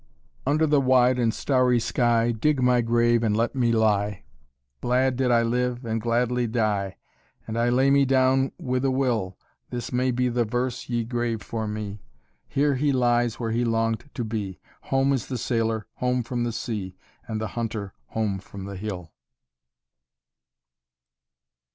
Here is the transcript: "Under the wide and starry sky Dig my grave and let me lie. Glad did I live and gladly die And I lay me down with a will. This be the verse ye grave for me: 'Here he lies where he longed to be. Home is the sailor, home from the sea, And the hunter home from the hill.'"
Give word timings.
"Under 0.47 0.65
the 0.65 0.81
wide 0.81 1.19
and 1.19 1.31
starry 1.31 1.79
sky 1.79 2.31
Dig 2.31 2.59
my 2.59 2.81
grave 2.81 3.21
and 3.21 3.37
let 3.37 3.53
me 3.53 3.71
lie. 3.71 4.23
Glad 4.81 5.15
did 5.15 5.29
I 5.29 5.43
live 5.43 5.85
and 5.85 6.01
gladly 6.01 6.47
die 6.47 6.97
And 7.45 7.55
I 7.55 7.69
lay 7.69 7.91
me 7.91 8.05
down 8.05 8.51
with 8.57 8.83
a 8.83 8.89
will. 8.89 9.37
This 9.69 9.91
be 9.91 10.27
the 10.27 10.43
verse 10.43 10.89
ye 10.89 11.03
grave 11.03 11.43
for 11.43 11.67
me: 11.67 12.01
'Here 12.47 12.73
he 12.73 12.91
lies 12.91 13.39
where 13.39 13.51
he 13.51 13.63
longed 13.63 14.09
to 14.15 14.23
be. 14.23 14.59
Home 14.85 15.13
is 15.13 15.27
the 15.27 15.37
sailor, 15.37 15.85
home 15.97 16.23
from 16.23 16.45
the 16.45 16.51
sea, 16.51 16.95
And 17.27 17.39
the 17.39 17.49
hunter 17.49 17.93
home 18.07 18.39
from 18.39 18.63
the 18.65 18.77
hill.'" 18.77 19.11